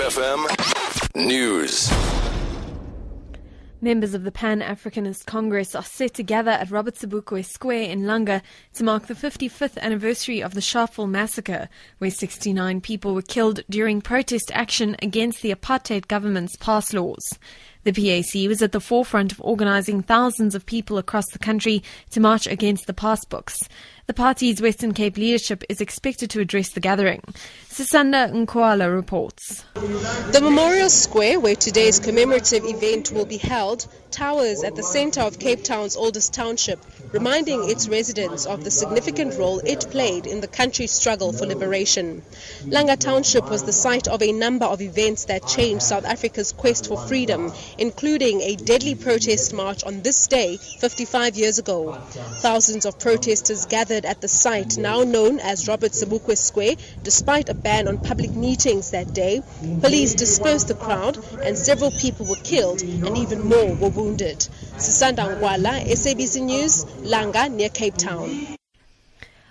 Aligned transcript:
FM 0.00 0.46
News. 1.14 1.92
Members 3.82 4.14
of 4.14 4.24
the 4.24 4.32
Pan 4.32 4.62
Africanist 4.62 5.26
Congress 5.26 5.74
are 5.74 5.82
set 5.82 6.14
to 6.14 6.22
gather 6.22 6.52
at 6.52 6.70
Robert 6.70 6.94
Sobukwe 6.94 7.44
Square 7.44 7.90
in 7.90 8.04
Langa 8.04 8.40
to 8.74 8.84
mark 8.84 9.08
the 9.08 9.14
55th 9.14 9.76
anniversary 9.76 10.42
of 10.42 10.54
the 10.54 10.60
Sharpeville 10.60 11.10
massacre, 11.10 11.68
where 11.98 12.10
69 12.10 12.80
people 12.80 13.14
were 13.14 13.20
killed 13.20 13.60
during 13.68 14.00
protest 14.00 14.50
action 14.54 14.96
against 15.02 15.42
the 15.42 15.54
apartheid 15.54 16.08
government's 16.08 16.56
pass 16.56 16.94
laws. 16.94 17.38
The 17.82 17.92
PAC 17.92 18.46
was 18.48 18.60
at 18.60 18.72
the 18.72 18.80
forefront 18.80 19.32
of 19.32 19.40
organising 19.40 20.02
thousands 20.02 20.54
of 20.54 20.66
people 20.66 20.98
across 20.98 21.30
the 21.30 21.38
country 21.38 21.82
to 22.10 22.20
march 22.20 22.46
against 22.46 22.86
the 22.86 22.92
passbooks. 22.92 23.66
The 24.10 24.14
party's 24.14 24.60
Western 24.60 24.92
Cape 24.92 25.16
leadership 25.16 25.62
is 25.68 25.80
expected 25.80 26.30
to 26.30 26.40
address 26.40 26.70
the 26.70 26.80
gathering. 26.80 27.22
Sisanda 27.68 28.28
Nkwala 28.32 28.92
reports. 28.92 29.64
The 29.74 30.40
Memorial 30.42 30.90
Square, 30.90 31.38
where 31.38 31.54
today's 31.54 32.00
commemorative 32.00 32.64
event 32.64 33.12
will 33.12 33.24
be 33.24 33.36
held, 33.36 33.86
towers 34.10 34.64
at 34.64 34.74
the 34.74 34.82
centre 34.82 35.20
of 35.20 35.38
Cape 35.38 35.62
Town's 35.62 35.94
oldest 35.94 36.34
township, 36.34 36.80
reminding 37.12 37.70
its 37.70 37.88
residents 37.88 38.46
of 38.46 38.64
the 38.64 38.70
significant 38.72 39.38
role 39.38 39.60
it 39.60 39.86
played 39.90 40.26
in 40.26 40.40
the 40.40 40.48
country's 40.48 40.90
struggle 40.90 41.32
for 41.32 41.46
liberation. 41.46 42.22
Langa 42.64 42.98
Township 42.98 43.48
was 43.48 43.62
the 43.62 43.72
site 43.72 44.08
of 44.08 44.22
a 44.22 44.32
number 44.32 44.66
of 44.66 44.82
events 44.82 45.26
that 45.26 45.46
changed 45.46 45.84
South 45.84 46.04
Africa's 46.04 46.50
quest 46.50 46.88
for 46.88 46.98
freedom, 46.98 47.52
including 47.80 48.42
a 48.42 48.54
deadly 48.56 48.94
protest 48.94 49.52
march 49.54 49.82
on 49.84 50.02
this 50.02 50.26
day 50.26 50.58
55 50.58 51.36
years 51.36 51.58
ago. 51.58 51.94
Thousands 52.44 52.84
of 52.84 52.98
protesters 52.98 53.66
gathered 53.66 54.04
at 54.04 54.20
the 54.20 54.28
site 54.28 54.76
now 54.76 55.02
known 55.02 55.40
as 55.40 55.66
Robert 55.66 55.92
Sobukwe 55.92 56.36
Square 56.36 56.76
despite 57.02 57.48
a 57.48 57.54
ban 57.54 57.88
on 57.88 57.98
public 57.98 58.30
meetings 58.32 58.90
that 58.90 59.12
day. 59.14 59.42
Police 59.80 60.14
dispersed 60.14 60.68
the 60.68 60.74
crowd 60.74 61.18
and 61.42 61.56
several 61.56 61.90
people 61.90 62.26
were 62.26 62.36
killed 62.44 62.82
and 62.82 63.16
even 63.16 63.40
more 63.40 63.74
were 63.74 63.88
wounded. 63.88 64.38
Sisanda 64.76 65.24
Ngwala, 65.38 65.82
SABC 65.86 66.42
News, 66.42 66.84
Langa 67.02 67.50
near 67.50 67.70
Cape 67.70 67.96
Town. 67.96 68.59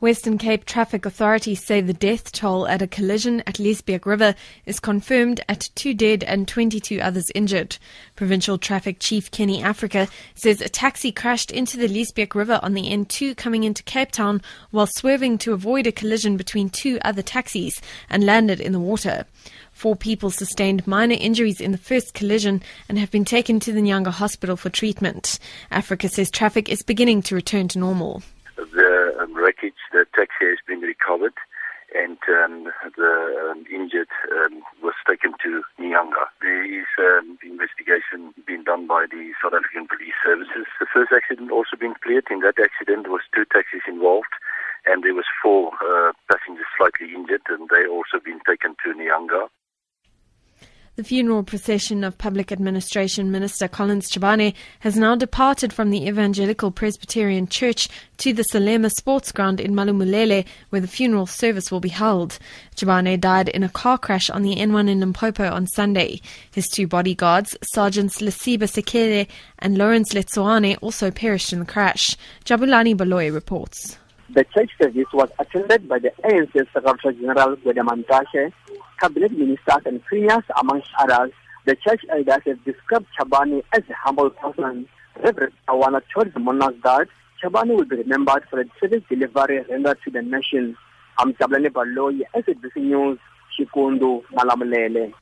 Western 0.00 0.38
Cape 0.38 0.64
traffic 0.64 1.04
authorities 1.04 1.62
say 1.62 1.82
the 1.82 1.92
death 1.92 2.32
toll 2.32 2.66
at 2.66 2.80
a 2.80 2.86
collision 2.86 3.40
at 3.40 3.56
Liesbeek 3.56 4.06
River 4.06 4.34
is 4.64 4.80
confirmed 4.80 5.42
at 5.46 5.68
two 5.74 5.92
dead 5.92 6.24
and 6.24 6.48
22 6.48 7.00
others 7.02 7.30
injured. 7.34 7.76
Provincial 8.16 8.56
Traffic 8.56 8.96
Chief 8.98 9.30
Kenny 9.30 9.62
Africa 9.62 10.08
says 10.34 10.62
a 10.62 10.70
taxi 10.70 11.12
crashed 11.12 11.50
into 11.50 11.76
the 11.76 11.86
Liesbeek 11.86 12.34
River 12.34 12.58
on 12.62 12.72
the 12.72 12.84
N2 12.84 13.36
coming 13.36 13.62
into 13.64 13.82
Cape 13.82 14.10
Town 14.10 14.40
while 14.70 14.86
swerving 14.86 15.36
to 15.36 15.52
avoid 15.52 15.86
a 15.86 15.92
collision 15.92 16.38
between 16.38 16.70
two 16.70 16.98
other 17.04 17.20
taxis 17.20 17.82
and 18.08 18.24
landed 18.24 18.58
in 18.58 18.72
the 18.72 18.80
water. 18.80 19.26
Four 19.70 19.96
people 19.96 20.30
sustained 20.30 20.86
minor 20.86 21.16
injuries 21.20 21.60
in 21.60 21.72
the 21.72 21.78
first 21.78 22.14
collision 22.14 22.62
and 22.88 22.98
have 22.98 23.10
been 23.10 23.26
taken 23.26 23.60
to 23.60 23.72
the 23.72 23.82
Nyanga 23.82 24.12
Hospital 24.12 24.56
for 24.56 24.70
treatment. 24.70 25.38
Africa 25.70 26.08
says 26.08 26.30
traffic 26.30 26.70
is 26.70 26.82
beginning 26.82 27.20
to 27.24 27.34
return 27.34 27.68
to 27.68 27.78
normal. 27.78 28.22
The 28.56 29.16
um, 29.20 29.34
wreckage, 29.34 29.72
the 29.92 30.04
taxi 30.20 30.52
has 30.52 30.60
been 30.68 30.84
recovered 30.84 31.32
and 31.96 32.20
um, 32.28 32.68
the 32.94 33.12
um, 33.50 33.64
injured 33.72 34.12
um, 34.30 34.62
was 34.84 34.94
taken 35.08 35.32
to 35.42 35.64
Nyanga. 35.80 36.28
There 36.44 36.62
is 36.62 36.86
um, 37.00 37.38
investigation 37.42 38.36
being 38.46 38.62
done 38.62 38.86
by 38.86 39.06
the 39.10 39.32
South 39.42 39.56
African 39.56 39.88
Police 39.88 40.14
Services. 40.22 40.68
The 40.78 40.86
first 40.92 41.10
accident 41.10 41.50
also 41.50 41.74
been 41.74 41.96
cleared. 42.04 42.28
In 42.30 42.40
that 42.46 42.60
accident 42.60 43.08
was 43.08 43.24
two 43.34 43.48
taxis 43.48 43.88
involved 43.88 44.36
and 44.84 45.02
there 45.02 45.16
was 45.16 45.26
four 45.42 45.72
uh, 45.80 46.12
passengers 46.28 46.68
slightly 46.76 47.16
injured 47.16 47.42
and 47.48 47.68
they 47.72 47.88
also 47.88 48.20
been 48.22 48.44
taken 48.44 48.76
to 48.84 48.92
Nyanga. 48.92 49.48
The 51.00 51.04
funeral 51.04 51.44
procession 51.44 52.04
of 52.04 52.18
Public 52.18 52.52
Administration 52.52 53.30
Minister 53.30 53.68
Collins 53.68 54.10
Chabane 54.10 54.52
has 54.80 54.98
now 54.98 55.16
departed 55.16 55.72
from 55.72 55.88
the 55.88 56.06
Evangelical 56.06 56.70
Presbyterian 56.70 57.46
Church 57.46 57.88
to 58.18 58.34
the 58.34 58.42
Salema 58.42 58.90
Sports 58.90 59.32
Ground 59.32 59.60
in 59.60 59.72
Malamulele, 59.72 60.44
where 60.68 60.82
the 60.82 60.86
funeral 60.86 61.24
service 61.24 61.72
will 61.72 61.80
be 61.80 61.88
held. 61.88 62.38
Chabane 62.76 63.18
died 63.18 63.48
in 63.48 63.62
a 63.62 63.70
car 63.70 63.96
crash 63.96 64.28
on 64.28 64.42
the 64.42 64.56
N1 64.56 64.90
in 64.90 65.00
Limpopo 65.00 65.50
on 65.50 65.66
Sunday. 65.68 66.20
His 66.52 66.68
two 66.68 66.86
bodyguards, 66.86 67.56
Sergeants 67.72 68.20
Lesiba 68.20 68.64
Sekele 68.64 69.26
and 69.58 69.78
Lawrence 69.78 70.12
Letsoane, 70.12 70.76
also 70.82 71.10
perished 71.10 71.54
in 71.54 71.60
the 71.60 71.64
crash. 71.64 72.14
Jabulani 72.44 72.94
Baloyi 72.94 73.32
reports. 73.32 73.96
The 74.32 74.44
church 74.54 74.70
service 74.80 75.12
was 75.12 75.28
attended 75.40 75.88
by 75.88 75.98
the 75.98 76.12
ANC 76.22 76.52
Secretary 76.72 77.14
General 77.16 77.56
Gwede 77.56 77.84
Mantashe, 77.84 78.52
cabinet 79.00 79.32
ministers 79.32 79.82
and 79.84 80.04
premiers, 80.04 80.44
amongst 80.60 80.88
others. 81.00 81.32
The 81.66 81.74
church 81.74 82.02
elders 82.08 82.42
have 82.46 82.64
described 82.64 83.06
Chabane 83.18 83.64
as 83.72 83.82
a 83.90 83.94
humble 83.94 84.30
person. 84.30 84.86
Reverend 85.16 85.52
Awana 85.68 86.00
told 86.14 86.32
the 86.32 86.38
monarchs 86.38 86.78
that 86.84 87.08
Chabane 87.42 87.76
will 87.76 87.84
be 87.84 87.96
remembered 87.96 88.44
for 88.48 88.62
the 88.62 88.70
service 88.80 89.02
delivery 89.08 89.64
rendered 89.68 89.98
to 90.04 90.10
the 90.12 90.22
nation. 90.22 90.76
I'm 91.18 91.32
Jabulani 91.34 91.70
Baloyi, 91.70 92.22
SABC 92.32 92.76
News, 92.76 93.18
Shikondo, 93.58 94.22
Malamulele. 94.32 95.12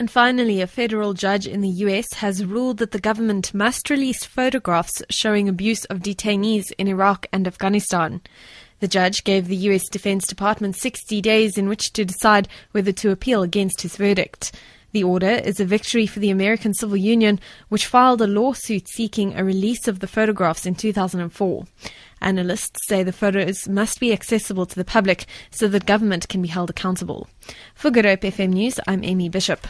And 0.00 0.10
finally, 0.10 0.62
a 0.62 0.66
federal 0.66 1.12
judge 1.12 1.46
in 1.46 1.60
the 1.60 1.68
US 1.84 2.14
has 2.14 2.42
ruled 2.42 2.78
that 2.78 2.92
the 2.92 2.98
government 2.98 3.52
must 3.52 3.90
release 3.90 4.24
photographs 4.24 5.02
showing 5.10 5.46
abuse 5.46 5.84
of 5.84 5.98
detainees 5.98 6.72
in 6.78 6.88
Iraq 6.88 7.26
and 7.34 7.46
Afghanistan. 7.46 8.22
The 8.78 8.88
judge 8.88 9.24
gave 9.24 9.46
the 9.46 9.68
US 9.68 9.90
Defense 9.90 10.26
Department 10.26 10.74
60 10.74 11.20
days 11.20 11.58
in 11.58 11.68
which 11.68 11.92
to 11.92 12.06
decide 12.06 12.48
whether 12.70 12.92
to 12.92 13.10
appeal 13.10 13.42
against 13.42 13.82
his 13.82 13.96
verdict. 13.96 14.52
The 14.92 15.04
order 15.04 15.32
is 15.32 15.60
a 15.60 15.66
victory 15.66 16.06
for 16.06 16.18
the 16.18 16.30
American 16.30 16.72
Civil 16.72 16.96
Union, 16.96 17.38
which 17.68 17.84
filed 17.84 18.22
a 18.22 18.26
lawsuit 18.26 18.88
seeking 18.88 19.34
a 19.34 19.44
release 19.44 19.86
of 19.86 20.00
the 20.00 20.08
photographs 20.08 20.64
in 20.64 20.76
2004. 20.76 21.66
Analysts 22.22 22.86
say 22.88 23.02
the 23.02 23.12
photos 23.12 23.68
must 23.68 24.00
be 24.00 24.14
accessible 24.14 24.64
to 24.64 24.76
the 24.76 24.84
public 24.84 25.26
so 25.50 25.68
that 25.68 25.84
government 25.84 26.30
can 26.30 26.40
be 26.40 26.48
held 26.48 26.70
accountable. 26.70 27.28
For 27.74 27.90
Good 27.90 28.06
Hope 28.06 28.22
FM 28.22 28.54
News, 28.54 28.80
I'm 28.88 29.04
Amy 29.04 29.28
Bishop. 29.28 29.66